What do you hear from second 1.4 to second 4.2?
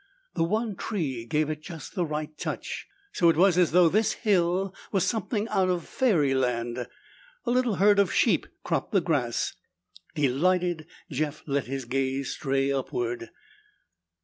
it just the right touch, so it was as though this